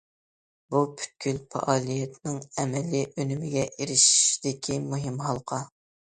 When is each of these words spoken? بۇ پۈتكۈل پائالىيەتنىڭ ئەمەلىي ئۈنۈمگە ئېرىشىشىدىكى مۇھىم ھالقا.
بۇ 0.75 0.79
پۈتكۈل 0.99 1.35
پائالىيەتنىڭ 1.55 2.39
ئەمەلىي 2.63 3.03
ئۈنۈمگە 3.09 3.65
ئېرىشىشىدىكى 3.69 4.79
مۇھىم 4.87 5.21
ھالقا. 5.27 5.61